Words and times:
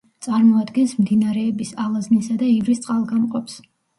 წარმოადგენს 0.25 0.95
მდინარეების 1.01 1.75
ალაზნისა 1.85 2.39
და 2.41 2.49
ივრის 2.53 2.83
წყალგამყოფს. 2.87 3.61